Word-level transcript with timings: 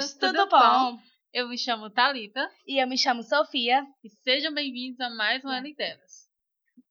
meninos, 0.00 0.14
tudo 0.14 0.48
bom? 0.48 0.98
Eu 1.32 1.48
me 1.48 1.58
chamo 1.58 1.90
Talita 1.90 2.50
E 2.66 2.82
eu 2.82 2.88
me 2.88 2.96
chamo 2.96 3.22
Sofia. 3.22 3.86
e 4.02 4.08
sejam 4.08 4.52
bem-vindos 4.52 4.98
a 5.00 5.10
mais 5.10 5.44
um 5.44 5.50
Ela 5.50 5.62
Delas. 5.76 6.28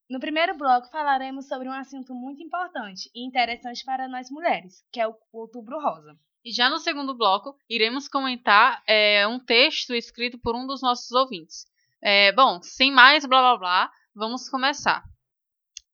No 0.08 0.20
primeiro 0.20 0.56
bloco 0.56 0.88
falaremos 0.90 1.46
sobre 1.46 1.68
um 1.68 1.72
assunto 1.72 2.14
muito 2.14 2.42
importante 2.42 3.10
e 3.14 3.24
interessante 3.26 3.84
para 3.84 4.08
nós 4.08 4.30
mulheres, 4.30 4.84
que 4.92 5.00
é 5.00 5.08
o 5.08 5.14
Outubro 5.32 5.80
Rosa. 5.80 6.16
E 6.44 6.52
já 6.52 6.70
no 6.70 6.78
segundo 6.78 7.14
bloco, 7.14 7.54
iremos 7.68 8.08
comentar 8.08 8.82
é, 8.86 9.26
um 9.26 9.38
texto 9.38 9.94
escrito 9.94 10.38
por 10.38 10.54
um 10.56 10.66
dos 10.66 10.80
nossos 10.80 11.10
ouvintes. 11.10 11.66
É, 12.00 12.32
bom, 12.32 12.62
sem 12.62 12.90
mais 12.90 13.26
blá 13.26 13.40
blá 13.40 13.58
blá, 13.58 13.92
vamos 14.14 14.48
começar. 14.48 15.02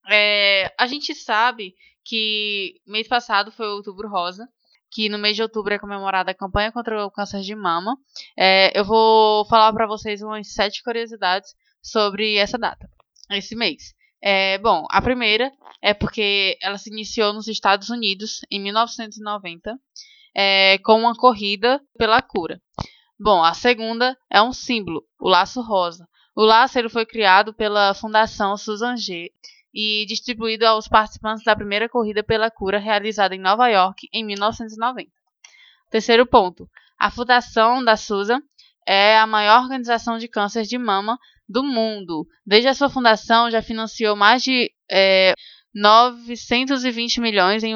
É, 0.08 0.72
a 0.78 0.86
gente 0.86 1.14
sabe 1.14 1.74
que 2.04 2.80
mês 2.86 3.08
passado 3.08 3.50
foi 3.50 3.66
o 3.66 3.76
Outubro 3.76 4.08
Rosa, 4.08 4.48
que 4.90 5.08
no 5.08 5.18
mês 5.18 5.36
de 5.36 5.42
outubro 5.42 5.74
é 5.74 5.78
comemorada 5.78 6.30
a 6.30 6.34
campanha 6.34 6.72
contra 6.72 7.04
o 7.04 7.10
câncer 7.10 7.40
de 7.40 7.54
mama. 7.54 7.96
É, 8.38 8.78
eu 8.78 8.84
vou 8.84 9.46
falar 9.46 9.72
para 9.72 9.86
vocês 9.86 10.22
umas 10.22 10.52
sete 10.52 10.82
curiosidades 10.82 11.54
sobre 11.82 12.36
essa 12.36 12.58
data, 12.58 12.88
esse 13.30 13.54
mês. 13.54 13.94
É, 14.22 14.58
bom, 14.58 14.86
a 14.90 15.00
primeira 15.02 15.52
é 15.82 15.94
porque 15.94 16.58
ela 16.62 16.78
se 16.78 16.90
iniciou 16.90 17.32
nos 17.32 17.48
Estados 17.48 17.90
Unidos 17.90 18.40
em 18.50 18.60
1990 18.60 19.78
é, 20.34 20.78
com 20.78 20.98
uma 21.00 21.14
corrida 21.14 21.80
pela 21.98 22.20
cura. 22.20 22.60
Bom, 23.18 23.42
a 23.42 23.54
segunda 23.54 24.16
é 24.30 24.42
um 24.42 24.52
símbolo, 24.52 25.04
o 25.18 25.28
laço 25.28 25.62
rosa. 25.62 26.06
O 26.34 26.42
laço 26.42 26.78
ele 26.78 26.90
foi 26.90 27.06
criado 27.06 27.54
pela 27.54 27.94
Fundação 27.94 28.56
Susan 28.58 28.96
G 28.96 29.30
e 29.76 30.06
distribuído 30.06 30.66
aos 30.66 30.88
participantes 30.88 31.44
da 31.44 31.54
primeira 31.54 31.86
corrida 31.86 32.24
pela 32.24 32.50
cura 32.50 32.78
realizada 32.78 33.34
em 33.34 33.38
Nova 33.38 33.68
York 33.68 34.08
em 34.10 34.24
1990. 34.24 35.10
Terceiro 35.90 36.24
ponto: 36.24 36.66
a 36.98 37.10
Fundação 37.10 37.84
da 37.84 37.94
Susan 37.94 38.40
é 38.88 39.18
a 39.18 39.26
maior 39.26 39.62
organização 39.62 40.16
de 40.16 40.28
câncer 40.28 40.62
de 40.62 40.78
mama 40.78 41.18
do 41.46 41.62
mundo. 41.62 42.26
Desde 42.44 42.68
a 42.68 42.74
sua 42.74 42.88
fundação, 42.88 43.50
já 43.50 43.60
financiou 43.60 44.16
mais 44.16 44.42
de 44.42 44.72
é, 44.90 45.34
920 45.74 47.20
milhões 47.20 47.62
em, 47.62 47.74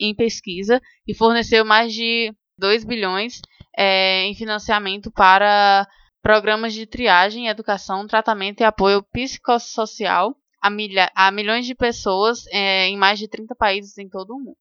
em, 0.00 0.14
pesquisa 0.14 0.80
e 1.04 1.16
forneceu 1.16 1.64
mais 1.64 1.92
de 1.92 2.32
2 2.58 2.84
bilhões 2.84 3.40
é, 3.76 4.22
em 4.26 4.36
financiamento 4.36 5.10
para 5.10 5.84
programas 6.22 6.74
de 6.74 6.86
triagem, 6.86 7.48
educação, 7.48 8.06
tratamento 8.06 8.60
e 8.60 8.64
apoio 8.64 9.02
psicossocial 9.02 10.36
a, 10.60 10.70
milha, 10.70 11.10
a 11.14 11.30
milhões 11.30 11.66
de 11.66 11.74
pessoas 11.74 12.46
é, 12.48 12.86
em 12.88 12.96
mais 12.96 13.18
de 13.18 13.28
30 13.28 13.54
países 13.54 13.96
em 13.98 14.08
todo 14.08 14.34
o 14.34 14.38
mundo. 14.38 14.56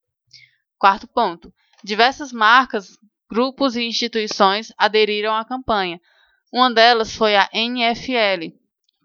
Quarto 0.77 1.07
ponto: 1.07 1.53
diversas 1.83 2.31
marcas, 2.31 2.97
grupos 3.29 3.75
e 3.75 3.83
instituições 3.83 4.73
aderiram 4.77 5.35
à 5.35 5.43
campanha. 5.45 5.99
Uma 6.51 6.71
delas 6.73 7.15
foi 7.15 7.35
a 7.35 7.47
NFL, 7.53 8.55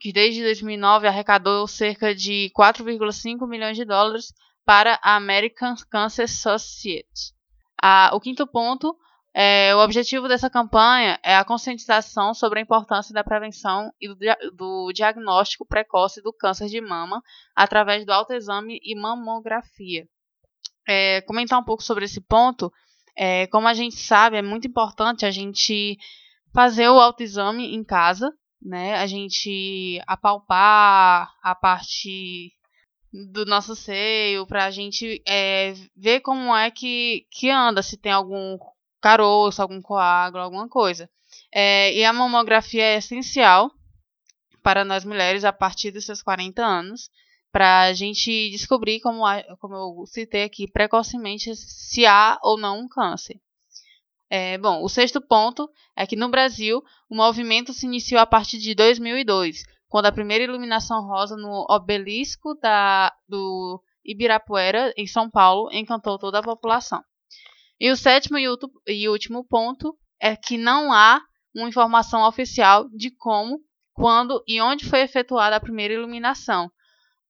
que 0.01 0.13
desde 0.13 0.43
2009 0.43 1.07
arrecadou 1.07 1.67
cerca 1.67 2.15
de 2.15 2.51
4,5 2.57 3.47
milhões 3.47 3.77
de 3.77 3.85
dólares 3.85 4.33
para 4.65 4.99
a 5.03 5.17
American 5.17 5.75
Cancer 5.91 6.29
Society. 6.29 7.35
Ah, 7.83 8.11
o 8.15 8.21
quinto 8.21 8.47
ponto 8.47 8.97
é, 9.37 9.75
o 9.75 9.81
objetivo 9.81 10.29
dessa 10.29 10.49
campanha 10.49 11.19
é 11.21 11.35
a 11.35 11.45
conscientização 11.45 12.33
sobre 12.33 12.61
a 12.61 12.63
importância 12.63 13.13
da 13.13 13.25
prevenção 13.25 13.93
e 14.01 14.07
do, 14.07 14.17
do, 14.55 14.93
diagnóstico 14.93 15.67
precoce 15.67 16.23
do 16.23 16.33
câncer 16.33 16.69
de 16.69 16.81
mama 16.81 17.21
através 17.55 18.07
do 18.07 18.13
autoexame 18.13 18.79
e 18.81 18.95
mamografia. 18.95 20.07
É, 20.87 21.21
comentar 21.23 21.59
um 21.59 21.65
pouco 21.65 21.83
sobre 21.83 22.05
esse 22.05 22.21
ponto, 22.21 22.73
é, 23.17 23.49
como 23.49 23.67
a 23.67 23.75
gente 23.75 23.97
sabe, 23.97 24.37
é 24.37 24.43
muito 24.43 24.69
importante 24.69 25.27
a 25.27 25.33
gente 25.33 25.99
fazer 26.55 26.89
o 26.89 27.01
autoexame 27.01 27.75
em 27.75 27.83
casa, 27.83 28.33
né? 28.63 28.95
A 28.95 29.07
gente 29.07 30.01
apalpar 30.07 31.29
a 31.43 31.55
parte 31.57 32.53
do 33.33 33.45
nosso 33.47 33.75
seio 33.75 34.47
para 34.47 34.65
a 34.65 34.71
gente 34.71 35.21
é, 35.27 35.75
ver 35.97 36.21
como 36.21 36.55
é 36.55 36.71
que, 36.71 37.27
que 37.33 37.51
anda, 37.51 37.83
se 37.83 37.97
tem 37.97 38.13
algum 38.13 38.57
caroço, 39.05 39.61
algum 39.61 39.83
coágulo, 39.83 40.43
alguma 40.43 40.67
coisa. 40.67 41.11
É, 41.53 41.93
e 41.95 42.03
a 42.05 42.13
mamografia 42.13 42.83
é 42.83 42.97
essencial 42.97 43.71
para 44.63 44.83
nós 44.83 45.05
mulheres 45.05 45.45
a 45.45 45.53
partir 45.53 45.91
dos 45.91 46.07
seus 46.07 46.23
40 46.23 46.65
anos, 46.65 47.11
para 47.53 47.83
a 47.83 47.93
gente 47.93 48.51
descobrir, 48.51 49.01
como, 49.01 49.23
como 49.61 49.75
eu 49.75 50.07
citei 50.07 50.45
aqui, 50.45 50.67
precocemente 50.67 51.55
se 51.55 52.07
há 52.07 52.39
ou 52.43 52.59
não 52.59 52.81
um 52.81 52.89
câncer. 52.89 53.39
É, 54.31 54.57
bom, 54.57 54.83
o 54.83 54.89
sexto 54.89 55.21
ponto 55.21 55.69
é 55.95 56.07
que 56.07 56.17
no 56.17 56.31
Brasil 56.31 56.83
o 57.11 57.15
movimento 57.15 57.75
se 57.75 57.85
iniciou 57.85 58.23
a 58.23 58.27
partir 58.27 58.57
de 58.57 58.75
2002, 58.75 59.65
quando 59.87 60.07
a 60.07 60.13
primeira 60.13 60.45
iluminação 60.45 61.07
rosa 61.07 61.37
no 61.37 61.67
obelisco 61.69 62.55
da, 62.55 63.13
do 63.29 63.83
Ibirapuera, 64.03 64.95
em 64.97 65.07
São 65.07 65.29
Paulo, 65.31 65.69
encantou 65.73 66.19
toda 66.19 66.39
a 66.39 66.43
população. 66.43 67.05
E 67.85 67.91
o 67.91 67.97
sétimo 67.99 68.39
e 68.39 69.09
último 69.11 69.45
ponto 69.45 69.95
é 70.19 70.35
que 70.35 70.57
não 70.57 70.91
há 70.91 71.21
uma 71.55 71.69
informação 71.69 72.27
oficial 72.27 72.89
de 72.89 73.11
como, 73.11 73.61
quando 73.93 74.43
e 74.49 74.59
onde 74.59 74.87
foi 74.87 75.01
efetuada 75.01 75.55
a 75.57 75.61
primeira 75.61 75.93
iluminação. 75.93 76.73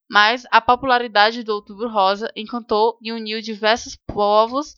Mas 0.09 0.45
a 0.49 0.61
popularidade 0.61 1.43
do 1.43 1.53
Outubro 1.53 1.89
Rosa 1.89 2.31
encantou 2.37 2.97
e 3.01 3.11
uniu 3.11 3.41
diversos 3.41 3.97
povos 4.07 4.75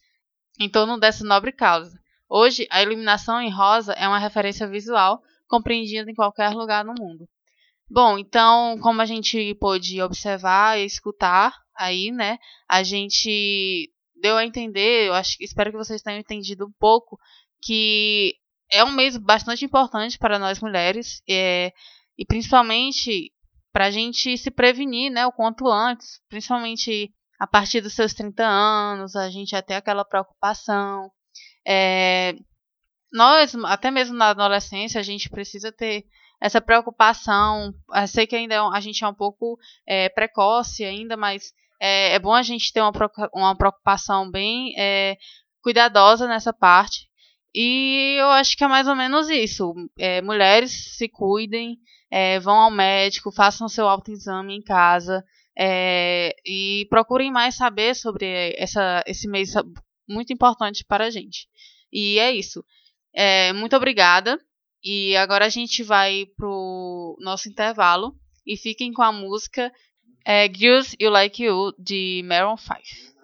em 0.60 0.68
torno 0.68 1.00
dessa 1.00 1.24
nobre 1.24 1.52
causa. 1.52 1.96
Hoje, 2.28 2.68
a 2.72 2.82
iluminação 2.82 3.40
em 3.40 3.52
rosa 3.52 3.94
é 3.94 4.08
uma 4.08 4.18
referência 4.18 4.68
visual 4.68 5.22
compreendida 5.48 6.10
em 6.10 6.16
qualquer 6.16 6.56
lugar 6.56 6.84
no 6.84 6.96
mundo. 7.00 7.30
Bom, 7.88 8.18
então, 8.18 8.80
como 8.80 9.00
a 9.00 9.06
gente 9.06 9.54
pôde 9.60 10.02
observar 10.02 10.80
e 10.80 10.86
escutar 10.86 11.54
aí, 11.76 12.10
né, 12.12 12.40
a 12.68 12.82
gente 12.82 13.94
deu 14.22 14.38
a 14.38 14.46
entender, 14.46 15.08
eu 15.08 15.14
acho, 15.14 15.36
espero 15.40 15.72
que 15.72 15.78
vocês 15.78 16.02
tenham 16.02 16.20
entendido 16.20 16.66
um 16.66 16.72
pouco, 16.80 17.20
que 17.62 18.36
é 18.72 18.84
um 18.84 18.92
mês 18.92 19.18
bastante 19.18 19.66
importante 19.66 20.18
para 20.18 20.40
nós 20.40 20.60
mulheres, 20.60 21.22
é, 21.30 21.72
e 22.18 22.26
principalmente 22.26 23.32
para 23.72 23.86
a 23.86 23.92
gente 23.92 24.38
se 24.38 24.50
prevenir 24.50 25.12
né, 25.12 25.26
o 25.26 25.32
quanto 25.32 25.68
antes, 25.68 26.22
principalmente 26.30 27.14
a 27.40 27.46
partir 27.46 27.82
dos 27.82 27.94
seus 27.94 28.14
30 28.14 28.44
anos, 28.44 29.16
a 29.16 29.30
gente 29.30 29.60
tem 29.64 29.78
aquela 29.78 30.04
preocupação. 30.04 31.12
É, 31.66 32.34
nós, 33.14 33.54
até 33.66 33.92
mesmo 33.92 34.18
na 34.18 34.30
adolescência, 34.30 35.00
a 35.00 35.04
gente 35.04 35.30
precisa 35.30 35.72
ter 35.72 36.06
essa 36.42 36.60
preocupação. 36.60 37.74
Eu 37.94 38.08
sei 38.08 38.26
que 38.26 38.36
ainda 38.36 38.56
é 38.56 38.60
a 38.60 38.80
gente 38.80 39.04
é 39.04 39.08
um 39.08 39.14
pouco 39.14 39.58
é, 39.86 40.10
precoce 40.10 40.84
ainda, 40.84 41.16
mas 41.16 41.54
é, 41.80 42.16
é 42.16 42.20
bom 42.20 42.34
a 42.34 42.42
gente 42.42 42.72
ter 42.72 42.82
uma, 42.82 42.92
uma 43.34 43.56
preocupação 43.56 44.30
bem 44.30 44.74
é, 44.78 45.18
cuidadosa 45.62 46.28
nessa 46.28 46.54
parte. 46.54 47.08
E 47.54 48.16
eu 48.20 48.30
acho 48.30 48.56
que 48.56 48.64
é 48.64 48.68
mais 48.68 48.88
ou 48.88 48.96
menos 48.96 49.30
isso. 49.30 49.74
É, 49.98 50.22
mulheres 50.22 50.96
se 50.96 51.10
cuidem, 51.10 51.78
é, 52.12 52.40
vão 52.40 52.56
ao 52.56 52.72
médico, 52.72 53.32
façam 53.32 53.68
seu 53.68 53.88
autoexame 53.88 54.56
em 54.56 54.62
casa 54.62 55.24
é, 55.58 56.36
e 56.46 56.86
procurem 56.90 57.32
mais 57.32 57.56
saber 57.56 57.96
sobre 57.96 58.54
essa, 58.58 59.04
esse 59.08 59.28
mês 59.28 59.54
muito 60.08 60.32
importante 60.32 60.86
para 60.88 61.06
a 61.06 61.10
gente. 61.10 61.48
E 61.92 62.20
é 62.20 62.32
isso. 62.32 62.64
É, 63.14 63.52
muito 63.54 63.76
obrigada. 63.76 64.40
E 64.84 65.16
agora 65.18 65.46
a 65.46 65.50
gente 65.50 65.84
vai 65.84 66.28
pro 66.38 67.18
nosso 67.20 67.50
intervalo. 67.50 68.16
E 68.46 68.56
fiquem 68.56 68.94
com 68.94 69.02
a 69.02 69.12
música 69.12 69.72
é 70.28 70.50
Girls 70.54 70.94
You 71.00 71.10
Like 71.10 71.42
You, 71.42 71.74
de 71.80 72.22
Maroon 72.26 72.58
5. 72.58 73.16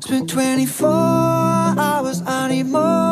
Spent 0.00 0.28
24 0.28 0.88
hours, 1.78 2.22
I 2.26 2.48
need 2.48 2.66
more 2.66 3.11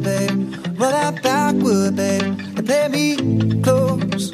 good, 0.00 0.28
babe. 0.28 0.78
Roll 0.78 0.90
that 0.90 1.22
backward, 1.22 1.96
babe, 1.96 2.22
and 2.56 2.66
play 2.66 2.88
me 2.88 3.16
close. 3.62 4.32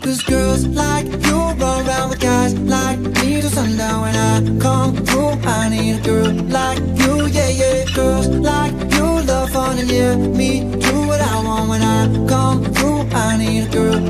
Cause 0.00 0.22
girls 0.22 0.66
like 0.66 1.06
you 1.06 1.38
run 1.60 1.86
around 1.86 2.10
with 2.10 2.20
guys 2.20 2.54
like 2.58 2.98
me 2.98 3.40
till 3.40 3.50
sundown. 3.50 4.02
When 4.02 4.16
I 4.16 4.60
come 4.60 4.96
through, 5.04 5.32
I 5.44 5.68
need 5.68 6.00
a 6.00 6.02
girl 6.02 6.32
like 6.32 6.78
you, 6.78 7.26
yeah, 7.26 7.48
yeah. 7.48 7.84
Girls 7.94 8.28
like 8.28 8.72
you 8.94 9.06
love 9.22 9.50
fun 9.50 9.78
and 9.78 9.90
yeah. 9.90 10.16
Me 10.16 10.60
do 10.60 11.06
what 11.06 11.20
I 11.20 11.44
want 11.44 11.68
when 11.68 11.82
I 11.82 12.28
come 12.28 12.64
through. 12.64 13.00
I 13.12 13.36
need 13.36 13.68
a 13.68 13.70
girl 13.70 14.00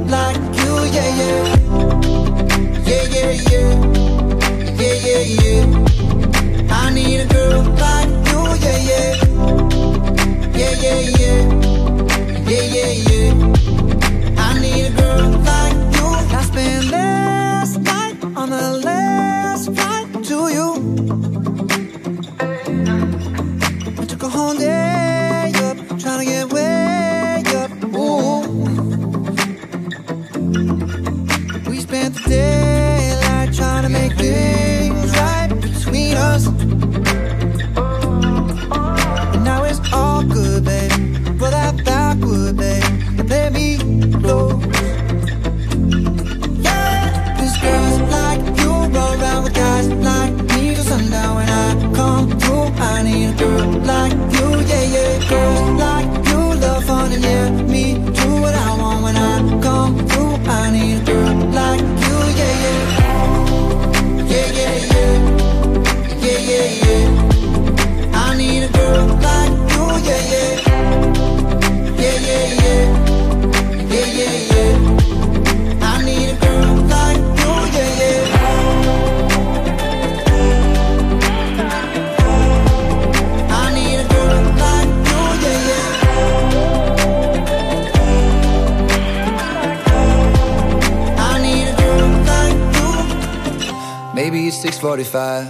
Maybe 94.31 94.49
it's 94.49 94.59
6:45. 94.63 95.47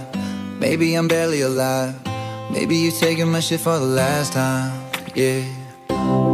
Maybe 0.57 0.95
I'm 0.95 1.09
barely 1.09 1.41
alive. 1.41 1.95
Maybe 2.49 2.77
you're 2.77 2.97
taking 2.97 3.29
my 3.29 3.41
shit 3.41 3.59
for 3.59 3.77
the 3.77 3.91
last 4.01 4.31
time. 4.31 4.71
Yeah. 5.15 5.43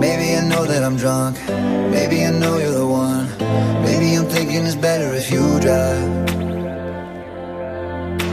Maybe 0.03 0.25
I 0.38 0.42
know 0.51 0.63
that 0.71 0.83
I'm 0.83 0.95
drunk. 0.95 1.38
Maybe 1.95 2.24
I 2.24 2.30
know 2.30 2.59
you're 2.59 2.77
the 2.83 2.86
one. 2.86 3.25
Maybe 3.88 4.13
I'm 4.13 4.27
thinking 4.36 4.62
it's 4.63 4.75
better 4.75 5.09
if 5.21 5.31
you 5.31 5.44
drive. 5.65 6.06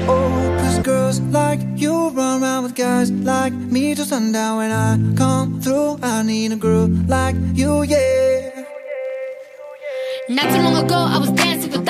Oh, 0.06 0.28
cause 0.60 0.78
girls 0.90 1.18
like 1.40 1.60
you 1.74 2.10
run 2.10 2.42
around 2.42 2.64
with 2.64 2.74
guys 2.74 3.10
like 3.10 3.54
me 3.54 3.94
till 3.94 4.04
sundown. 4.04 4.58
When 4.58 4.72
I 4.72 4.88
come 5.16 5.58
through, 5.62 5.90
I 6.02 6.22
need 6.22 6.52
a 6.52 6.60
girl 6.66 6.86
like 7.08 7.36
you, 7.54 7.82
yeah. 7.84 8.50
Not 10.28 10.46
too 10.52 10.62
long 10.66 10.76
ago, 10.84 10.98
I 11.14 11.16
was 11.16 11.30
for 11.30 11.51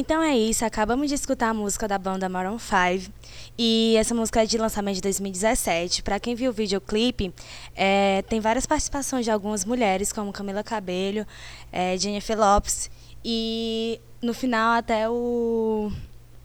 Então 0.00 0.22
é 0.22 0.38
isso, 0.38 0.64
acabamos 0.64 1.08
de 1.08 1.16
escutar 1.16 1.48
a 1.48 1.52
música 1.52 1.88
da 1.88 1.98
banda 1.98 2.28
Maroon 2.28 2.56
5 2.56 3.12
e 3.58 3.96
essa 3.98 4.14
música 4.14 4.44
é 4.44 4.46
de 4.46 4.56
lançamento 4.56 4.94
de 4.94 5.00
2017. 5.00 6.04
Para 6.04 6.20
quem 6.20 6.36
viu 6.36 6.52
o 6.52 6.54
videoclipe, 6.54 7.34
é, 7.74 8.22
tem 8.28 8.38
várias 8.38 8.64
participações 8.64 9.24
de 9.24 9.32
algumas 9.32 9.64
mulheres, 9.64 10.12
como 10.12 10.32
Camila 10.32 10.62
Cabello, 10.62 11.26
é, 11.72 11.98
Jennifer 11.98 12.38
Lopes 12.38 12.88
e 13.24 14.00
no 14.22 14.32
final 14.32 14.74
até 14.78 15.10
o, 15.10 15.90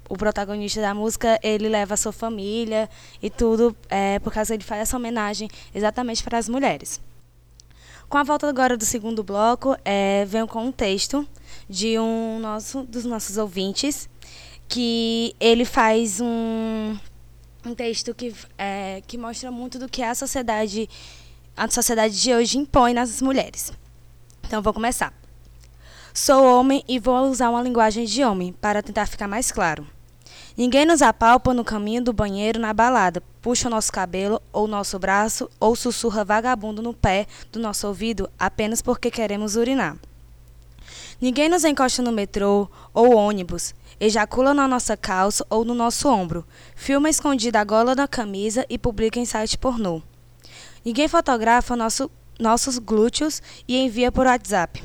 o 0.09 0.17
protagonista 0.17 0.81
da 0.81 0.95
música 0.95 1.39
ele 1.43 1.69
leva 1.69 1.93
a 1.93 1.97
sua 1.97 2.11
família 2.11 2.89
e 3.21 3.29
tudo, 3.29 3.77
é, 3.87 4.17
por 4.17 4.33
causa 4.33 4.55
ele 4.55 4.63
faz 4.63 4.81
essa 4.81 4.97
homenagem 4.97 5.47
exatamente 5.75 6.23
para 6.23 6.39
as 6.39 6.49
mulheres. 6.49 6.99
Com 8.09 8.17
a 8.17 8.23
volta 8.23 8.49
agora 8.49 8.75
do 8.75 8.83
segundo 8.83 9.23
bloco, 9.23 9.77
é, 9.85 10.25
venho 10.25 10.47
com 10.47 10.65
um 10.65 10.71
texto 10.71 11.27
de 11.69 11.97
um 11.99 12.39
nosso, 12.39 12.83
dos 12.83 13.05
nossos 13.05 13.37
ouvintes, 13.37 14.09
que 14.67 15.35
ele 15.39 15.65
faz 15.65 16.19
um, 16.21 16.97
um 17.65 17.75
texto 17.75 18.13
que, 18.13 18.33
é, 18.57 19.01
que 19.05 19.17
mostra 19.17 19.51
muito 19.51 19.77
do 19.77 19.87
que 19.87 20.01
a 20.01 20.15
sociedade, 20.15 20.89
a 21.55 21.69
sociedade 21.69 22.19
de 22.19 22.33
hoje 22.33 22.57
impõe 22.57 22.93
nas 22.93 23.21
mulheres. 23.21 23.71
Então, 24.45 24.61
vou 24.61 24.73
começar. 24.73 25.13
Sou 26.13 26.43
homem 26.45 26.83
e 26.87 26.99
vou 26.99 27.27
usar 27.29 27.49
uma 27.49 27.61
linguagem 27.61 28.05
de 28.05 28.23
homem 28.23 28.53
para 28.53 28.83
tentar 28.83 29.07
ficar 29.07 29.27
mais 29.27 29.51
claro. 29.51 29.87
Ninguém 30.55 30.85
nos 30.85 31.01
apalpa 31.01 31.51
no 31.53 31.63
caminho 31.63 32.03
do 32.03 32.13
banheiro 32.13 32.59
na 32.59 32.71
balada, 32.71 33.23
puxa 33.41 33.67
o 33.67 33.71
nosso 33.71 33.91
cabelo 33.91 34.39
ou 34.51 34.67
nosso 34.67 34.99
braço 34.99 35.49
ou 35.59 35.75
sussurra 35.75 36.23
vagabundo 36.23 36.83
no 36.83 36.93
pé 36.93 37.25
do 37.51 37.59
nosso 37.59 37.87
ouvido 37.87 38.29
apenas 38.37 38.79
porque 38.79 39.09
queremos 39.09 39.55
urinar. 39.55 39.97
Ninguém 41.21 41.49
nos 41.49 41.63
encosta 41.63 42.01
no 42.01 42.11
metrô 42.11 42.69
ou 42.93 43.15
ônibus, 43.15 43.73
ejacula 43.99 44.53
na 44.53 44.67
nossa 44.67 44.97
calça 44.97 45.45
ou 45.49 45.63
no 45.63 45.73
nosso 45.73 46.09
ombro, 46.09 46.45
filma 46.75 47.09
escondida 47.09 47.59
a 47.59 47.63
gola 47.63 47.95
da 47.95 48.07
camisa 48.07 48.65
e 48.69 48.77
publica 48.77 49.19
em 49.19 49.25
site 49.25 49.57
pornô. 49.57 50.01
Ninguém 50.83 51.07
fotografa 51.07 51.75
nosso, 51.75 52.11
nossos 52.39 52.77
glúteos 52.77 53.41
e 53.67 53.77
envia 53.77 54.11
por 54.11 54.25
WhatsApp. 54.25 54.83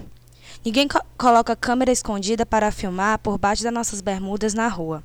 Ninguém 0.65 0.87
co 0.87 1.01
coloca 1.17 1.57
câmera 1.57 1.91
escondida 1.91 2.45
para 2.45 2.71
filmar 2.71 3.19
por 3.19 3.39
baixo 3.39 3.63
das 3.63 3.73
nossas 3.73 4.01
bermudas 4.01 4.55
na 4.55 4.69
rua. 4.69 5.03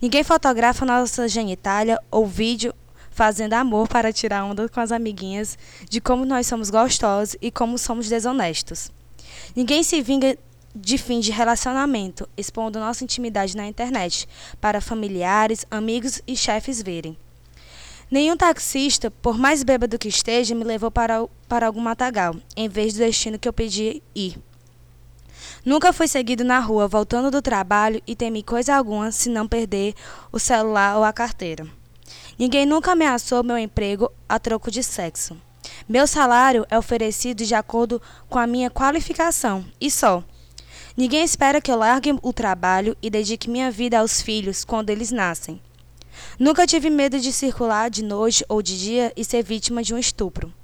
Ninguém 0.00 0.24
fotografa 0.24 0.84
nossa 0.84 1.28
genitália 1.28 2.00
ou 2.10 2.26
vídeo 2.26 2.74
fazendo 3.10 3.54
amor 3.54 3.86
para 3.86 4.12
tirar 4.12 4.44
onda 4.44 4.68
com 4.68 4.80
as 4.80 4.90
amiguinhas 4.90 5.56
de 5.88 6.00
como 6.00 6.24
nós 6.24 6.48
somos 6.48 6.68
gostosos 6.68 7.36
e 7.40 7.50
como 7.50 7.78
somos 7.78 8.08
desonestos. 8.08 8.90
Ninguém 9.54 9.82
se 9.84 10.02
vinga 10.02 10.36
de 10.74 10.98
fim 10.98 11.20
de 11.20 11.30
relacionamento, 11.30 12.28
expondo 12.36 12.80
nossa 12.80 13.04
intimidade 13.04 13.56
na 13.56 13.66
internet 13.66 14.28
para 14.60 14.80
familiares, 14.80 15.64
amigos 15.70 16.20
e 16.26 16.36
chefes 16.36 16.82
verem. 16.82 17.16
Nenhum 18.10 18.36
taxista, 18.36 19.10
por 19.10 19.38
mais 19.38 19.62
bêbado 19.62 19.98
que 19.98 20.08
esteja, 20.08 20.54
me 20.54 20.64
levou 20.64 20.90
para, 20.90 21.26
para 21.48 21.66
algum 21.66 21.80
matagal, 21.80 22.36
em 22.56 22.68
vez 22.68 22.92
do 22.92 22.98
destino 22.98 23.38
que 23.38 23.48
eu 23.48 23.52
pedi 23.52 24.02
ir. 24.14 24.38
Nunca 25.64 25.92
fui 25.92 26.06
seguido 26.06 26.44
na 26.44 26.58
rua 26.58 26.86
voltando 26.86 27.30
do 27.30 27.40
trabalho 27.40 28.02
e 28.06 28.14
temi 28.14 28.42
coisa 28.42 28.74
alguma 28.74 29.10
se 29.10 29.28
não 29.30 29.48
perder 29.48 29.94
o 30.30 30.38
celular 30.38 30.96
ou 30.96 31.04
a 31.04 31.12
carteira. 31.12 31.66
Ninguém 32.38 32.66
nunca 32.66 32.92
ameaçou 32.92 33.42
meu 33.42 33.56
emprego 33.56 34.10
a 34.28 34.38
troco 34.38 34.70
de 34.70 34.82
sexo. 34.82 35.36
Meu 35.88 36.06
salário 36.06 36.66
é 36.68 36.78
oferecido 36.78 37.44
de 37.44 37.54
acordo 37.54 38.00
com 38.28 38.38
a 38.38 38.46
minha 38.46 38.70
qualificação 38.70 39.64
e 39.80 39.90
só. 39.90 40.22
Ninguém 40.96 41.24
espera 41.24 41.60
que 41.60 41.72
eu 41.72 41.76
largue 41.76 42.16
o 42.22 42.32
trabalho 42.32 42.96
e 43.02 43.10
dedique 43.10 43.50
minha 43.50 43.68
vida 43.68 43.98
aos 43.98 44.20
filhos 44.20 44.64
quando 44.64 44.90
eles 44.90 45.10
nascem. 45.10 45.60
Nunca 46.38 46.68
tive 46.68 46.88
medo 46.88 47.18
de 47.18 47.32
circular 47.32 47.90
de 47.90 48.04
noite 48.04 48.44
ou 48.48 48.62
de 48.62 48.78
dia 48.78 49.12
e 49.16 49.24
ser 49.24 49.42
vítima 49.42 49.82
de 49.82 49.92
um 49.92 49.98
estupro. 49.98 50.54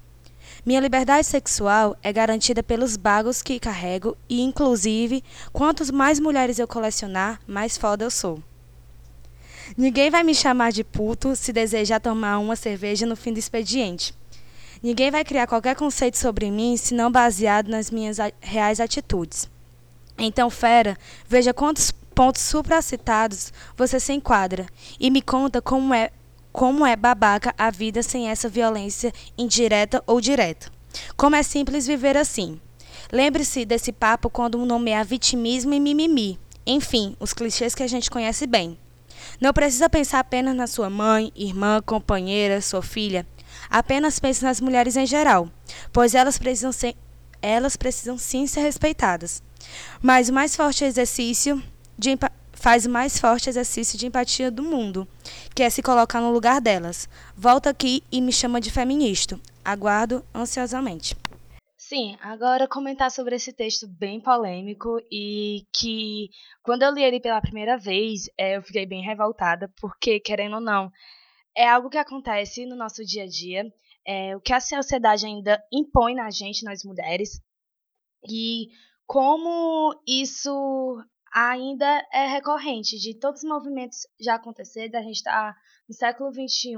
Minha 0.64 0.78
liberdade 0.78 1.26
sexual 1.26 1.96
é 2.00 2.12
garantida 2.12 2.62
pelos 2.62 2.96
bagos 2.96 3.42
que 3.42 3.58
carrego 3.58 4.16
e, 4.28 4.40
inclusive, 4.40 5.24
quantos 5.52 5.90
mais 5.90 6.20
mulheres 6.20 6.60
eu 6.60 6.68
colecionar, 6.68 7.40
mais 7.44 7.76
foda 7.76 8.04
eu 8.04 8.10
sou. 8.10 8.40
Ninguém 9.76 10.10
vai 10.10 10.22
me 10.22 10.34
chamar 10.34 10.70
de 10.70 10.84
puto 10.84 11.34
se 11.34 11.52
desejar 11.52 11.98
tomar 11.98 12.38
uma 12.38 12.54
cerveja 12.54 13.04
no 13.04 13.16
fim 13.16 13.32
do 13.32 13.38
expediente. 13.38 14.14
Ninguém 14.80 15.10
vai 15.10 15.24
criar 15.24 15.48
qualquer 15.48 15.74
conceito 15.74 16.18
sobre 16.18 16.52
mim 16.52 16.76
se 16.76 16.94
não 16.94 17.10
baseado 17.10 17.68
nas 17.68 17.90
minhas 17.90 18.18
reais 18.40 18.78
atitudes. 18.78 19.48
Então, 20.20 20.50
fera, 20.50 20.98
veja 21.26 21.54
quantos 21.54 21.90
pontos 22.14 22.42
supracitados 22.42 23.52
você 23.74 23.98
se 23.98 24.12
enquadra 24.12 24.66
e 25.00 25.10
me 25.10 25.22
conta 25.22 25.62
como 25.62 25.94
é 25.94 26.10
como 26.52 26.84
é 26.84 26.96
babaca 26.96 27.54
a 27.56 27.70
vida 27.70 28.02
sem 28.02 28.28
essa 28.28 28.48
violência 28.48 29.12
indireta 29.38 30.02
ou 30.06 30.20
direta. 30.20 30.70
Como 31.16 31.36
é 31.36 31.42
simples 31.42 31.86
viver 31.86 32.16
assim. 32.16 32.60
Lembre-se 33.10 33.64
desse 33.64 33.92
papo 33.92 34.28
quando 34.28 34.58
nomear 34.66 35.06
vitimismo 35.06 35.72
e 35.72 35.80
mimimi. 35.80 36.38
Enfim, 36.66 37.16
os 37.20 37.32
clichês 37.32 37.74
que 37.74 37.84
a 37.84 37.86
gente 37.86 38.10
conhece 38.10 38.46
bem. 38.46 38.76
Não 39.40 39.52
precisa 39.52 39.88
pensar 39.88 40.18
apenas 40.18 40.56
na 40.56 40.66
sua 40.66 40.90
mãe, 40.90 41.32
irmã, 41.36 41.80
companheira, 41.80 42.60
sua 42.60 42.82
filha. 42.82 43.26
Apenas 43.70 44.18
pense 44.18 44.42
nas 44.44 44.60
mulheres 44.60 44.96
em 44.96 45.06
geral, 45.06 45.48
pois 45.92 46.14
elas 46.14 46.36
precisam 46.36 46.72
ser, 46.72 46.96
elas 47.40 47.76
precisam 47.76 48.18
sim 48.18 48.46
ser 48.46 48.60
respeitadas. 48.60 49.42
Mas 50.02 50.28
o 50.28 50.32
mais 50.32 50.54
forte 50.56 50.84
exercício 50.84 51.62
de 51.98 52.16
faz 52.52 52.84
o 52.84 52.90
mais 52.90 53.18
forte 53.18 53.48
exercício 53.48 53.98
de 53.98 54.06
empatia 54.06 54.50
do 54.50 54.62
mundo, 54.62 55.08
que 55.54 55.62
é 55.62 55.70
se 55.70 55.82
colocar 55.82 56.20
no 56.20 56.30
lugar 56.30 56.60
delas. 56.60 57.08
Volta 57.34 57.70
aqui 57.70 58.02
e 58.12 58.20
me 58.20 58.32
chama 58.32 58.60
de 58.60 58.70
feminista. 58.70 59.40
Aguardo 59.64 60.22
ansiosamente. 60.34 61.16
Sim, 61.78 62.16
agora 62.20 62.68
comentar 62.68 63.10
sobre 63.10 63.34
esse 63.34 63.52
texto 63.52 63.88
bem 63.88 64.20
polêmico 64.20 64.98
e 65.10 65.66
que, 65.72 66.28
quando 66.62 66.82
eu 66.82 66.92
li 66.92 67.02
ele 67.02 67.18
pela 67.18 67.40
primeira 67.40 67.76
vez, 67.76 68.28
é, 68.38 68.58
eu 68.58 68.62
fiquei 68.62 68.86
bem 68.86 69.02
revoltada, 69.02 69.68
porque, 69.80 70.20
querendo 70.20 70.56
ou 70.56 70.60
não, 70.60 70.88
é 71.56 71.66
algo 71.66 71.90
que 71.90 71.98
acontece 71.98 72.64
no 72.64 72.76
nosso 72.76 73.04
dia 73.04 73.24
a 73.24 73.26
dia, 73.26 73.64
é 74.06 74.36
o 74.36 74.40
que 74.40 74.52
a 74.52 74.60
sociedade 74.60 75.26
ainda 75.26 75.60
impõe 75.72 76.14
na 76.14 76.30
gente, 76.30 76.64
nós 76.64 76.84
mulheres, 76.84 77.40
e 78.28 78.68
como 79.10 79.92
isso 80.06 81.04
ainda 81.34 82.06
é 82.12 82.28
recorrente 82.28 82.96
de 82.96 83.18
todos 83.18 83.42
os 83.42 83.48
movimentos 83.48 84.06
já 84.20 84.36
acontecer, 84.36 84.88
da 84.88 85.02
gente 85.02 85.16
estar 85.16 85.52
tá 85.52 85.60
no 85.88 85.92
século 85.92 86.32
XXI, 86.32 86.76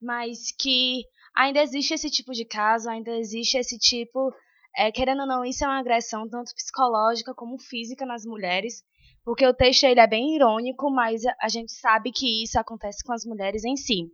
mas 0.00 0.52
que 0.56 1.02
ainda 1.34 1.60
existe 1.60 1.92
esse 1.92 2.08
tipo 2.08 2.30
de 2.30 2.44
caso, 2.44 2.88
ainda 2.88 3.10
existe 3.16 3.58
esse 3.58 3.76
tipo, 3.78 4.32
é, 4.76 4.92
querendo 4.92 5.22
ou 5.22 5.26
não, 5.26 5.44
isso 5.44 5.64
é 5.64 5.66
uma 5.66 5.80
agressão 5.80 6.28
tanto 6.28 6.54
psicológica 6.54 7.34
como 7.34 7.58
física 7.58 8.06
nas 8.06 8.24
mulheres, 8.24 8.84
porque 9.24 9.44
o 9.44 9.52
texto 9.52 9.86
ele 9.86 9.98
é 9.98 10.06
bem 10.06 10.36
irônico, 10.36 10.88
mas 10.88 11.22
a 11.42 11.48
gente 11.48 11.72
sabe 11.72 12.12
que 12.12 12.44
isso 12.44 12.60
acontece 12.60 13.02
com 13.02 13.12
as 13.12 13.24
mulheres 13.24 13.64
em 13.64 13.74
si. 13.74 14.08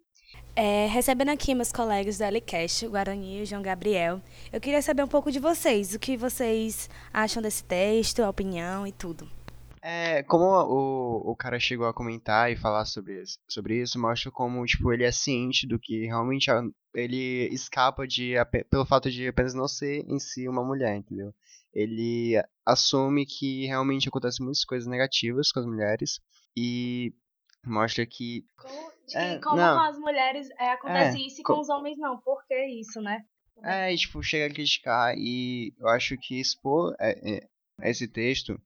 É, 0.54 0.86
recebendo 0.86 1.30
aqui 1.30 1.54
meus 1.54 1.72
colegas 1.72 2.18
do 2.18 2.24
LCast, 2.24 2.86
o 2.86 2.90
Guarani 2.90 3.38
e 3.38 3.42
o 3.42 3.46
João 3.46 3.62
Gabriel, 3.62 4.20
eu 4.52 4.60
queria 4.60 4.82
saber 4.82 5.02
um 5.02 5.08
pouco 5.08 5.32
de 5.32 5.38
vocês, 5.38 5.94
o 5.94 5.98
que 5.98 6.14
vocês 6.14 6.90
acham 7.12 7.42
desse 7.42 7.64
texto, 7.64 8.20
a 8.20 8.28
opinião 8.28 8.86
e 8.86 8.92
tudo. 8.92 9.26
É, 9.84 10.22
como 10.22 10.44
o, 10.44 11.32
o 11.32 11.36
cara 11.36 11.58
chegou 11.58 11.86
a 11.86 11.94
comentar 11.94 12.52
e 12.52 12.56
falar 12.56 12.84
sobre 12.84 13.20
isso, 13.20 13.38
sobre 13.48 13.82
isso, 13.82 13.98
mostra 13.98 14.30
como, 14.30 14.64
tipo, 14.64 14.92
ele 14.92 15.04
é 15.04 15.10
ciente 15.10 15.66
do 15.66 15.78
que 15.78 16.06
realmente 16.06 16.48
ele 16.94 17.48
escapa 17.50 18.06
de, 18.06 18.34
pelo 18.70 18.86
fato 18.86 19.10
de 19.10 19.26
apenas 19.26 19.54
não 19.54 19.66
ser 19.66 20.04
em 20.06 20.20
si 20.20 20.46
uma 20.46 20.62
mulher, 20.62 20.96
entendeu? 20.96 21.34
Ele 21.74 22.40
assume 22.64 23.26
que 23.26 23.66
realmente 23.66 24.08
acontecem 24.08 24.44
muitas 24.44 24.64
coisas 24.64 24.86
negativas 24.86 25.50
com 25.50 25.60
as 25.60 25.66
mulheres 25.66 26.20
e 26.56 27.12
mostra 27.66 28.06
que... 28.06 28.44
Como, 28.56 28.92
é, 29.14 29.38
como 29.38 29.56
não, 29.56 29.78
com 29.78 29.84
as 29.84 29.98
mulheres 29.98 30.48
é, 30.58 30.72
acontece 30.72 31.18
é, 31.18 31.26
isso 31.26 31.40
e 31.40 31.44
com, 31.44 31.54
com 31.54 31.60
os 31.60 31.68
homens 31.68 31.98
não, 31.98 32.18
por 32.18 32.44
que 32.46 32.64
isso, 32.66 33.00
né? 33.00 33.24
É, 33.64 33.92
e, 33.92 33.96
tipo, 33.96 34.22
chega 34.22 34.46
a 34.46 34.54
criticar 34.54 35.14
e 35.16 35.74
eu 35.78 35.88
acho 35.88 36.16
que 36.18 36.40
expor 36.40 36.94
é, 36.98 37.36
é, 37.36 37.90
esse 37.90 38.08
texto 38.08 38.60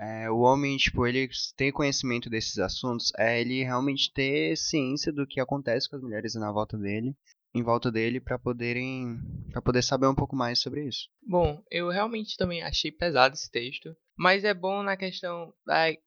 é, 0.00 0.30
o 0.30 0.38
homem, 0.38 0.76
tipo, 0.76 1.04
ele 1.06 1.28
ter 1.56 1.72
conhecimento 1.72 2.30
desses 2.30 2.58
assuntos 2.58 3.12
é 3.18 3.40
ele 3.40 3.64
realmente 3.64 4.12
ter 4.12 4.56
ciência 4.56 5.12
do 5.12 5.26
que 5.26 5.40
acontece 5.40 5.90
com 5.90 5.96
as 5.96 6.02
mulheres 6.02 6.34
na 6.36 6.52
volta 6.52 6.78
dele, 6.78 7.16
em 7.52 7.64
volta 7.64 7.90
dele, 7.90 8.20
para 8.20 8.38
poderem, 8.38 9.18
para 9.50 9.60
poder 9.60 9.82
saber 9.82 10.06
um 10.06 10.14
pouco 10.14 10.36
mais 10.36 10.60
sobre 10.60 10.86
isso. 10.86 11.08
Bom, 11.20 11.60
eu 11.68 11.88
realmente 11.88 12.36
também 12.36 12.62
achei 12.62 12.92
pesado 12.92 13.34
esse 13.34 13.50
texto, 13.50 13.92
mas 14.16 14.44
é 14.44 14.54
bom 14.54 14.84
na 14.84 14.96
questão 14.96 15.52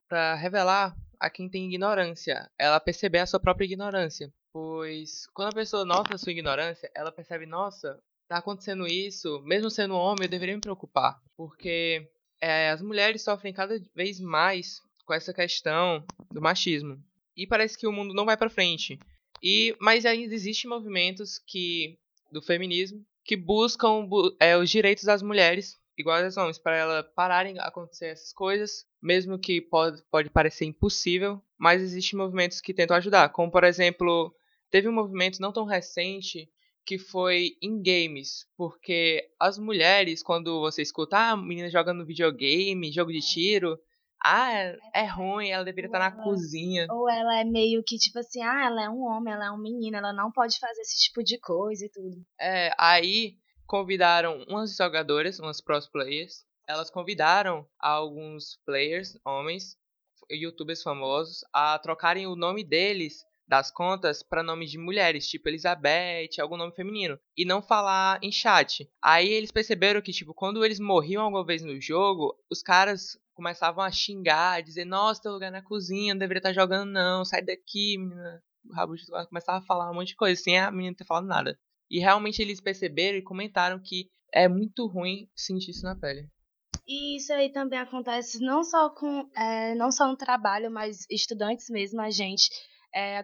para 0.07 0.35
revelar 0.35 0.95
a 1.21 1.29
quem 1.29 1.47
tem 1.47 1.67
ignorância, 1.67 2.49
ela 2.57 2.79
perceber 2.79 3.19
a 3.19 3.27
sua 3.27 3.39
própria 3.39 3.65
ignorância, 3.65 4.33
pois 4.51 5.27
quando 5.33 5.49
a 5.49 5.55
pessoa 5.55 5.85
nota 5.85 6.15
a 6.15 6.17
sua 6.17 6.31
ignorância, 6.31 6.89
ela 6.95 7.11
percebe, 7.11 7.45
nossa, 7.45 8.01
tá 8.27 8.37
acontecendo 8.37 8.87
isso, 8.87 9.39
mesmo 9.43 9.69
sendo 9.69 9.95
homem, 9.95 10.23
eu 10.23 10.29
deveria 10.29 10.55
me 10.55 10.61
preocupar, 10.61 11.21
porque 11.37 12.09
é, 12.41 12.71
as 12.71 12.81
mulheres 12.81 13.21
sofrem 13.21 13.53
cada 13.53 13.79
vez 13.93 14.19
mais 14.19 14.81
com 15.05 15.13
essa 15.13 15.31
questão 15.31 16.03
do 16.31 16.41
machismo. 16.41 16.99
E 17.37 17.45
parece 17.45 17.77
que 17.77 17.85
o 17.85 17.91
mundo 17.91 18.15
não 18.15 18.25
vai 18.25 18.35
para 18.35 18.49
frente. 18.49 18.97
E 19.43 19.75
mas 19.79 20.05
ainda 20.05 20.33
existem 20.33 20.69
movimentos 20.69 21.39
que 21.47 21.97
do 22.31 22.41
feminismo 22.41 23.05
que 23.23 23.35
buscam 23.35 24.07
é, 24.39 24.57
os 24.57 24.69
direitos 24.69 25.03
das 25.03 25.21
mulheres 25.21 25.79
iguais 26.01 26.25
aos 26.25 26.37
homens 26.37 26.57
para 26.57 26.75
elas 26.75 27.05
pararem 27.15 27.57
acontecer 27.59 28.07
essas 28.07 28.33
coisas, 28.33 28.85
mesmo 29.01 29.39
que 29.39 29.61
pode, 29.61 30.03
pode 30.11 30.29
parecer 30.29 30.65
impossível, 30.65 31.41
mas 31.57 31.81
existem 31.81 32.17
movimentos 32.17 32.59
que 32.59 32.73
tentam 32.73 32.97
ajudar, 32.97 33.29
como 33.29 33.51
por 33.51 33.63
exemplo, 33.63 34.35
teve 34.69 34.89
um 34.89 34.93
movimento 34.93 35.41
não 35.41 35.53
tão 35.53 35.65
recente 35.65 36.49
que 36.85 36.97
foi 36.97 37.57
em 37.61 37.81
games, 37.81 38.47
porque 38.57 39.29
as 39.39 39.57
mulheres, 39.57 40.23
quando 40.23 40.59
você 40.59 40.81
escuta, 40.81 41.17
ah, 41.17 41.31
a 41.31 41.37
menina 41.37 41.69
joga 41.69 41.93
no 41.93 42.05
videogame, 42.05 42.91
jogo 42.91 43.11
de 43.11 43.19
é. 43.19 43.21
tiro, 43.21 43.79
ah, 44.23 44.53
é, 44.53 44.77
é 44.93 45.05
ruim, 45.05 45.49
ela 45.49 45.63
deveria 45.63 45.87
estar 45.87 45.99
na 45.99 46.11
cozinha. 46.11 46.87
Ou 46.89 47.09
ela 47.09 47.39
é 47.39 47.43
meio 47.43 47.83
que 47.85 47.97
tipo 47.97 48.19
assim, 48.19 48.41
ah, 48.41 48.65
ela 48.65 48.83
é 48.83 48.89
um 48.89 49.01
homem, 49.01 49.33
ela 49.33 49.47
é 49.47 49.51
um 49.51 49.57
menino, 49.57 49.97
ela 49.97 50.13
não 50.13 50.31
pode 50.31 50.59
fazer 50.59 50.81
esse 50.81 50.99
tipo 50.99 51.23
de 51.23 51.39
coisa 51.39 51.85
e 51.85 51.89
tudo. 51.89 52.23
É, 52.39 52.71
aí 52.77 53.35
convidaram 53.71 54.43
umas 54.49 54.75
jogadoras, 54.75 55.39
umas 55.39 55.61
pros 55.61 55.87
players, 55.87 56.43
elas 56.67 56.89
convidaram 56.89 57.65
alguns 57.79 58.59
players, 58.65 59.17
homens, 59.25 59.77
youtubers 60.29 60.83
famosos, 60.83 61.39
a 61.53 61.79
trocarem 61.79 62.27
o 62.27 62.35
nome 62.35 62.65
deles 62.65 63.23
das 63.47 63.71
contas 63.71 64.21
para 64.21 64.43
nomes 64.43 64.71
de 64.71 64.77
mulheres, 64.77 65.25
tipo 65.25 65.47
Elizabeth, 65.47 66.41
algum 66.41 66.57
nome 66.57 66.75
feminino, 66.75 67.17
e 67.37 67.45
não 67.45 67.61
falar 67.61 68.19
em 68.21 68.29
chat. 68.29 68.89
Aí 69.01 69.29
eles 69.29 69.53
perceberam 69.53 70.01
que, 70.01 70.11
tipo, 70.11 70.33
quando 70.33 70.65
eles 70.65 70.79
morriam 70.79 71.23
alguma 71.23 71.45
vez 71.45 71.61
no 71.61 71.79
jogo, 71.79 72.37
os 72.49 72.61
caras 72.61 73.17
começavam 73.33 73.85
a 73.85 73.91
xingar, 73.91 74.55
a 74.57 74.61
dizer, 74.61 74.83
nossa, 74.83 75.21
teu 75.21 75.31
lugar 75.31 75.49
na 75.49 75.61
cozinha, 75.61 76.13
não 76.13 76.19
deveria 76.19 76.39
estar 76.39 76.51
jogando 76.51 76.91
não, 76.91 77.23
sai 77.23 77.41
daqui, 77.41 77.97
menina. 77.97 78.43
O 78.69 78.73
rabo 78.73 78.95
começava 79.29 79.59
a 79.59 79.65
falar 79.65 79.89
um 79.89 79.93
monte 79.93 80.09
de 80.09 80.17
coisa, 80.17 80.41
sem 80.41 80.59
a 80.59 80.69
menina 80.69 80.93
ter 80.93 81.05
falado 81.05 81.25
nada. 81.25 81.57
E 81.91 81.99
realmente 81.99 82.41
eles 82.41 82.61
perceberam 82.61 83.17
e 83.17 83.21
comentaram 83.21 83.77
que 83.79 84.09
é 84.33 84.47
muito 84.47 84.87
ruim 84.87 85.29
sentir 85.35 85.71
isso 85.71 85.83
na 85.83 85.95
pele. 85.95 86.27
E 86.87 87.17
isso 87.17 87.31
aí 87.33 87.51
também 87.51 87.77
acontece 87.77 88.39
não 88.39 88.63
só 88.63 88.89
com 88.89 89.29
é, 89.35 89.75
não 89.75 89.91
só 89.91 90.07
no 90.07 90.15
trabalho, 90.17 90.71
mas 90.71 91.05
estudantes 91.09 91.69
mesmo, 91.69 92.01
a 92.01 92.09
gente 92.09 92.49
é, 92.95 93.23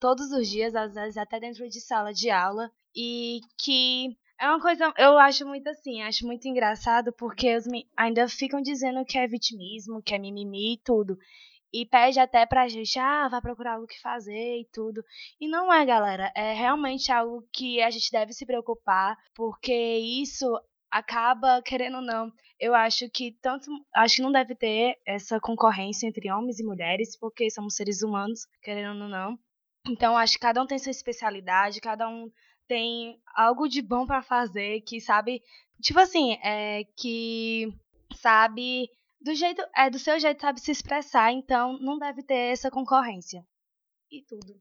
todos 0.00 0.30
os 0.32 0.48
dias, 0.48 0.74
às 0.74 0.94
vezes 0.94 1.16
até 1.16 1.38
dentro 1.38 1.68
de 1.68 1.80
sala 1.80 2.12
de 2.12 2.30
aula, 2.30 2.70
e 2.94 3.40
que 3.58 4.16
É 4.38 4.48
uma 4.48 4.60
coisa, 4.60 4.92
eu 4.98 5.18
acho 5.18 5.46
muito 5.46 5.66
assim, 5.68 6.02
acho 6.02 6.26
muito 6.26 6.46
engraçado 6.46 7.10
porque 7.12 7.56
os, 7.56 7.64
ainda 7.96 8.28
ficam 8.28 8.60
dizendo 8.60 9.04
que 9.04 9.16
é 9.18 9.26
vitimismo, 9.26 10.02
que 10.02 10.14
é 10.14 10.18
mimimi 10.18 10.74
e 10.74 10.78
tudo. 10.84 11.16
E 11.72 11.84
pede 11.84 12.18
até 12.18 12.46
pra 12.46 12.68
gente, 12.68 12.98
ah, 12.98 13.28
vai 13.28 13.40
procurar 13.40 13.74
algo 13.74 13.86
que 13.86 14.00
fazer 14.00 14.60
e 14.60 14.68
tudo. 14.72 15.04
E 15.40 15.48
não 15.48 15.72
é, 15.72 15.84
galera. 15.84 16.32
É 16.34 16.52
realmente 16.52 17.12
algo 17.12 17.46
que 17.52 17.82
a 17.82 17.90
gente 17.90 18.10
deve 18.10 18.32
se 18.32 18.46
preocupar, 18.46 19.16
porque 19.34 19.74
isso 19.74 20.46
acaba, 20.90 21.60
querendo 21.62 21.96
ou 21.96 22.02
não, 22.02 22.32
eu 22.58 22.74
acho 22.74 23.10
que 23.10 23.32
tanto. 23.42 23.66
Acho 23.94 24.16
que 24.16 24.22
não 24.22 24.32
deve 24.32 24.54
ter 24.54 24.96
essa 25.06 25.38
concorrência 25.40 26.06
entre 26.06 26.30
homens 26.30 26.58
e 26.58 26.64
mulheres, 26.64 27.18
porque 27.18 27.50
somos 27.50 27.74
seres 27.74 28.02
humanos, 28.02 28.46
querendo 28.62 29.02
ou 29.02 29.08
não. 29.08 29.38
Então, 29.88 30.16
acho 30.16 30.34
que 30.34 30.40
cada 30.40 30.62
um 30.62 30.66
tem 30.66 30.78
sua 30.78 30.90
especialidade, 30.90 31.80
cada 31.80 32.08
um 32.08 32.30
tem 32.66 33.20
algo 33.34 33.68
de 33.68 33.80
bom 33.82 34.06
para 34.06 34.22
fazer, 34.22 34.80
que 34.82 35.00
sabe. 35.00 35.42
Tipo 35.82 36.00
assim, 36.00 36.32
é 36.42 36.84
que 36.96 37.72
sabe. 38.14 38.88
Do 39.26 39.34
jeito. 39.34 39.60
É, 39.76 39.90
do 39.90 39.98
seu 39.98 40.20
jeito 40.20 40.40
sabe 40.40 40.60
se 40.60 40.70
expressar, 40.70 41.32
então 41.32 41.76
não 41.80 41.98
deve 41.98 42.22
ter 42.22 42.52
essa 42.52 42.70
concorrência. 42.70 43.44
E 44.08 44.22
tudo. 44.22 44.54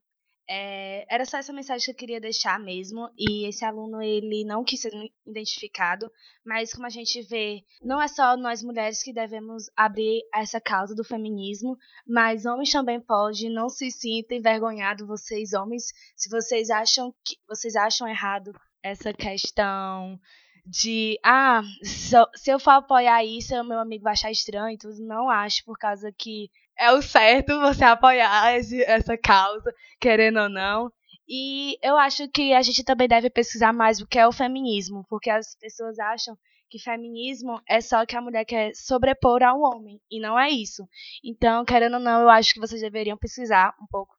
É, 0.49 1.05
era 1.07 1.23
só 1.23 1.37
essa 1.37 1.53
mensagem 1.53 1.85
que 1.85 1.91
eu 1.91 1.95
queria 1.95 2.19
deixar 2.19 2.59
mesmo. 2.59 3.07
E 3.15 3.47
esse 3.47 3.63
aluno, 3.63 4.01
ele 4.01 4.43
não 4.43 4.63
quis 4.63 4.81
ser 4.81 4.91
identificado, 5.23 6.11
mas 6.43 6.73
como 6.73 6.87
a 6.87 6.89
gente 6.89 7.21
vê, 7.21 7.63
não 7.79 8.01
é 8.01 8.07
só 8.07 8.35
nós 8.35 8.63
mulheres 8.63 9.03
que 9.03 9.13
devemos 9.13 9.65
abrir 9.77 10.23
essa 10.33 10.59
causa 10.59 10.95
do 10.95 11.03
feminismo, 11.03 11.77
mas 12.07 12.47
homens 12.47 12.71
também 12.71 12.99
podem. 12.99 13.53
Não 13.53 13.69
se 13.69 13.91
sintam 13.91 14.35
envergonhados, 14.35 15.05
vocês 15.05 15.53
homens, 15.53 15.83
se 16.15 16.27
vocês 16.27 16.71
acham 16.71 17.13
que 17.23 17.35
vocês 17.47 17.75
acham 17.75 18.07
errado 18.07 18.51
essa 18.81 19.13
questão 19.13 20.19
de 20.65 21.19
ah, 21.23 21.61
se 21.83 22.51
eu 22.51 22.59
for 22.59 22.71
apoiar 22.71 23.23
isso, 23.23 23.53
meu 23.63 23.79
amigo 23.79 24.03
vai 24.03 24.13
achar 24.13 24.31
estranho, 24.31 24.77
tudo. 24.77 24.95
Não 24.99 25.29
acho, 25.29 25.63
por 25.63 25.77
causa 25.77 26.11
que 26.17 26.49
é 26.77 26.91
o 26.91 27.01
certo 27.01 27.57
você 27.61 27.83
apoiar 27.83 28.57
esse, 28.57 28.81
essa 28.83 29.17
causa, 29.17 29.73
querendo 29.99 30.39
ou 30.39 30.49
não. 30.49 30.91
E 31.27 31.77
eu 31.81 31.97
acho 31.97 32.27
que 32.29 32.53
a 32.53 32.61
gente 32.61 32.83
também 32.83 33.07
deve 33.07 33.29
pesquisar 33.29 33.73
mais 33.73 33.99
o 33.99 34.07
que 34.07 34.19
é 34.19 34.27
o 34.27 34.31
feminismo, 34.31 35.05
porque 35.09 35.29
as 35.29 35.55
pessoas 35.55 35.97
acham 35.97 36.37
que 36.69 36.79
feminismo 36.79 37.61
é 37.67 37.79
só 37.79 38.05
que 38.05 38.15
a 38.15 38.21
mulher 38.21 38.45
quer 38.45 38.71
sobrepor 38.75 39.41
ao 39.43 39.59
homem, 39.61 39.99
e 40.09 40.19
não 40.19 40.37
é 40.37 40.49
isso. 40.49 40.87
Então, 41.23 41.63
querendo 41.63 41.95
ou 41.95 41.99
não, 41.99 42.21
eu 42.21 42.29
acho 42.29 42.53
que 42.53 42.59
vocês 42.59 42.81
deveriam 42.81 43.17
pesquisar 43.17 43.73
um 43.81 43.87
pouco 43.87 44.15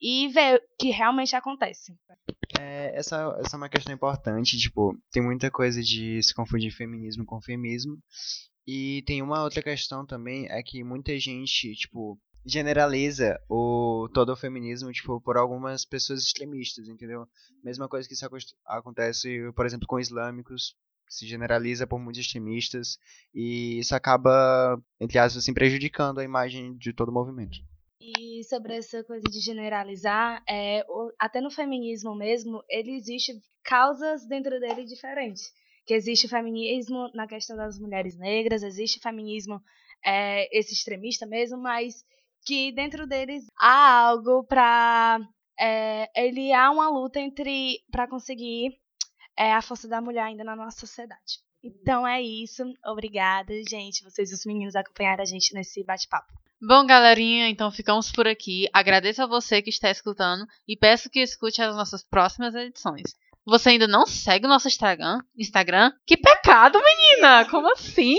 e 0.00 0.28
ver 0.28 0.56
o 0.56 0.60
que 0.78 0.90
realmente 0.90 1.34
acontece. 1.34 1.92
É, 2.58 2.98
essa, 2.98 3.36
essa 3.38 3.56
é 3.56 3.58
uma 3.58 3.68
questão 3.68 3.94
importante, 3.94 4.58
tipo, 4.58 4.98
tem 5.12 5.22
muita 5.22 5.50
coisa 5.50 5.82
de 5.82 6.20
se 6.22 6.34
confundir 6.34 6.72
feminismo 6.72 7.24
com 7.24 7.40
feminismo, 7.40 7.96
e 8.66 9.02
tem 9.06 9.22
uma 9.22 9.42
outra 9.42 9.62
questão 9.62 10.04
também, 10.04 10.46
é 10.50 10.62
que 10.62 10.82
muita 10.82 11.18
gente, 11.18 11.74
tipo, 11.74 12.18
generaliza 12.44 13.40
o 13.48 14.08
todo 14.12 14.32
o 14.32 14.36
feminismo, 14.36 14.90
tipo, 14.92 15.20
por 15.20 15.36
algumas 15.36 15.84
pessoas 15.84 16.22
extremistas, 16.22 16.88
entendeu? 16.88 17.26
Mesma 17.62 17.88
coisa 17.88 18.08
que 18.08 18.14
isso 18.14 18.26
acontece, 18.66 19.52
por 19.54 19.64
exemplo, 19.64 19.86
com 19.86 20.00
islâmicos, 20.00 20.74
se 21.08 21.26
generaliza 21.26 21.86
por 21.86 21.98
muitos 21.98 22.20
extremistas, 22.20 22.98
e 23.34 23.78
isso 23.78 23.94
acaba, 23.94 24.82
entre 25.00 25.18
aspas, 25.18 25.42
assim, 25.42 25.54
prejudicando 25.54 26.18
a 26.18 26.24
imagem 26.24 26.76
de 26.76 26.92
todo 26.92 27.10
o 27.10 27.12
movimento. 27.12 27.58
E 28.00 28.44
sobre 28.44 28.76
essa 28.76 29.02
coisa 29.04 29.24
de 29.28 29.40
generalizar, 29.40 30.42
é, 30.48 30.84
até 31.18 31.40
no 31.40 31.50
feminismo 31.50 32.14
mesmo, 32.14 32.62
ele 32.68 32.92
existe 32.92 33.32
causas 33.64 34.26
dentro 34.26 34.58
dele 34.60 34.84
diferentes 34.84 35.52
que 35.88 35.94
existe 35.94 36.28
feminismo 36.28 37.10
na 37.14 37.26
questão 37.26 37.56
das 37.56 37.78
mulheres 37.78 38.14
negras, 38.18 38.62
existe 38.62 39.00
feminismo 39.00 39.58
é, 40.04 40.46
esse 40.56 40.74
extremista 40.74 41.24
mesmo, 41.24 41.56
mas 41.56 42.04
que 42.44 42.70
dentro 42.72 43.06
deles 43.06 43.46
há 43.58 44.02
algo 44.02 44.44
para 44.44 45.18
é, 45.58 46.10
ele 46.14 46.52
há 46.52 46.70
uma 46.70 46.90
luta 46.90 47.18
entre 47.18 47.80
para 47.90 48.06
conseguir 48.06 48.78
é, 49.34 49.54
a 49.54 49.62
força 49.62 49.88
da 49.88 50.02
mulher 50.02 50.24
ainda 50.24 50.44
na 50.44 50.54
nossa 50.54 50.78
sociedade. 50.78 51.40
Então 51.64 52.06
é 52.06 52.20
isso. 52.20 52.62
Obrigada, 52.84 53.54
gente. 53.68 54.04
Vocês, 54.04 54.30
os 54.30 54.44
meninos, 54.44 54.76
acompanharam 54.76 55.22
a 55.22 55.26
gente 55.26 55.54
nesse 55.54 55.82
bate-papo. 55.82 56.32
Bom, 56.60 56.84
galerinha, 56.84 57.48
então 57.48 57.70
ficamos 57.70 58.10
por 58.10 58.26
aqui. 58.26 58.68
Agradeço 58.72 59.22
a 59.22 59.26
você 59.26 59.62
que 59.62 59.70
está 59.70 59.92
escutando 59.92 60.44
e 60.66 60.76
peço 60.76 61.08
que 61.08 61.20
escute 61.20 61.62
as 61.62 61.76
nossas 61.76 62.02
próximas 62.02 62.52
edições. 62.52 63.14
Você 63.46 63.70
ainda 63.70 63.86
não 63.86 64.04
segue 64.04 64.44
o 64.44 64.48
nosso 64.48 64.66
Instagram? 64.66 65.20
Instagram? 65.38 65.92
Que 66.04 66.16
pecado, 66.16 66.80
menina! 66.82 67.48
Como 67.48 67.72
assim? 67.72 68.18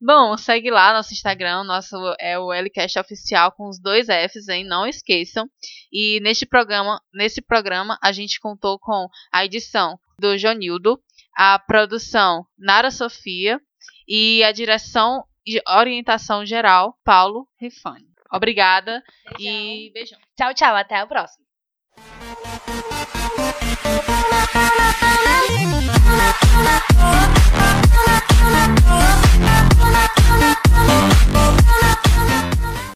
Bom, 0.00 0.36
segue 0.36 0.68
lá 0.68 0.92
nosso 0.92 1.14
Instagram, 1.14 1.62
nosso 1.62 1.96
é 2.18 2.36
o 2.36 2.52
LCast 2.52 2.98
oficial 2.98 3.52
com 3.52 3.68
os 3.68 3.78
dois 3.78 4.08
Fs, 4.08 4.48
hein? 4.48 4.64
Não 4.64 4.84
esqueçam. 4.84 5.48
E 5.92 6.18
neste 6.20 6.44
programa, 6.44 7.00
nesse 7.14 7.40
programa 7.40 7.96
a 8.02 8.10
gente 8.10 8.40
contou 8.40 8.80
com 8.80 9.08
a 9.32 9.44
edição 9.44 9.96
do 10.18 10.36
Jonildo, 10.36 11.00
a 11.36 11.56
produção 11.56 12.44
Nara 12.58 12.90
Sofia 12.90 13.60
e 14.08 14.42
a 14.42 14.50
direção 14.50 15.24
orientação 15.68 16.44
geral, 16.44 16.98
Paulo 17.04 17.46
Refani. 17.56 18.06
Obrigada 18.32 19.02
beijão. 19.38 19.86
e 19.86 19.90
beijão. 19.92 20.18
Tchau, 20.36 20.52
tchau. 20.52 20.74
Até 20.74 21.02
o 21.02 21.06
próximo. 21.06 21.46